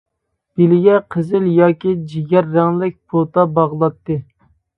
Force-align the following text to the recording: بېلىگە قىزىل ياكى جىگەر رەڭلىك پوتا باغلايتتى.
بېلىگە 0.61 0.95
قىزىل 1.15 1.45
ياكى 1.57 1.93
جىگەر 2.15 2.49
رەڭلىك 2.57 2.97
پوتا 3.15 3.45
باغلايتتى. 3.61 4.19